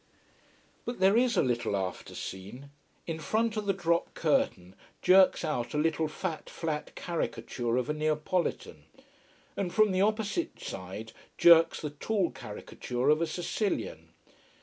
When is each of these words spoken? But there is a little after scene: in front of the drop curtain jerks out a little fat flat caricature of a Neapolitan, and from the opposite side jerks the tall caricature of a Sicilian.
But 0.83 0.99
there 0.99 1.15
is 1.15 1.37
a 1.37 1.43
little 1.43 1.75
after 1.75 2.15
scene: 2.15 2.71
in 3.05 3.19
front 3.19 3.55
of 3.55 3.67
the 3.67 3.71
drop 3.73 4.15
curtain 4.15 4.73
jerks 5.03 5.45
out 5.45 5.75
a 5.75 5.77
little 5.77 6.07
fat 6.07 6.49
flat 6.49 6.95
caricature 6.95 7.77
of 7.77 7.87
a 7.87 7.93
Neapolitan, 7.93 8.85
and 9.55 9.71
from 9.71 9.91
the 9.91 10.01
opposite 10.01 10.59
side 10.59 11.11
jerks 11.37 11.81
the 11.81 11.91
tall 11.91 12.31
caricature 12.31 13.09
of 13.09 13.21
a 13.21 13.27
Sicilian. 13.27 14.09